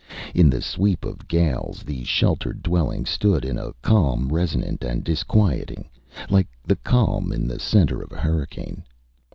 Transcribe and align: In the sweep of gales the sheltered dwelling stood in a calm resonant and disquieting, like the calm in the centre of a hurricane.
In 0.33 0.49
the 0.49 0.63
sweep 0.63 1.05
of 1.05 1.27
gales 1.27 1.83
the 1.83 2.03
sheltered 2.03 2.63
dwelling 2.63 3.05
stood 3.05 3.45
in 3.45 3.59
a 3.59 3.73
calm 3.83 4.29
resonant 4.31 4.83
and 4.83 5.03
disquieting, 5.03 5.91
like 6.27 6.47
the 6.65 6.77
calm 6.77 7.31
in 7.31 7.47
the 7.47 7.59
centre 7.59 8.01
of 8.01 8.11
a 8.11 8.17
hurricane. 8.19 8.81